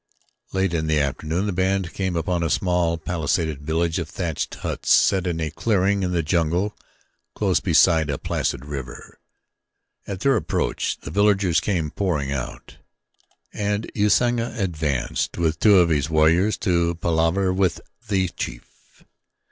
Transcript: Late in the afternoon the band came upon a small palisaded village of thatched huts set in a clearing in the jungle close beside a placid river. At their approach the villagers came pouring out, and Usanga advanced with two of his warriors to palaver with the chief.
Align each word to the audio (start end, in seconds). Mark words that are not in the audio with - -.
Late 0.51 0.73
in 0.73 0.87
the 0.87 0.99
afternoon 0.99 1.45
the 1.45 1.51
band 1.53 1.93
came 1.93 2.15
upon 2.15 2.41
a 2.41 2.49
small 2.49 2.97
palisaded 2.97 3.61
village 3.61 3.99
of 3.99 4.09
thatched 4.09 4.55
huts 4.55 4.89
set 4.89 5.27
in 5.27 5.39
a 5.39 5.51
clearing 5.51 6.01
in 6.01 6.11
the 6.11 6.23
jungle 6.23 6.75
close 7.35 7.59
beside 7.59 8.09
a 8.09 8.17
placid 8.17 8.65
river. 8.65 9.19
At 10.07 10.21
their 10.21 10.35
approach 10.35 10.97
the 11.01 11.11
villagers 11.11 11.59
came 11.59 11.91
pouring 11.91 12.31
out, 12.31 12.77
and 13.53 13.91
Usanga 13.93 14.59
advanced 14.59 15.37
with 15.37 15.59
two 15.59 15.77
of 15.77 15.89
his 15.89 16.09
warriors 16.09 16.57
to 16.65 16.95
palaver 16.95 17.53
with 17.53 17.79
the 18.07 18.29
chief. 18.29 19.03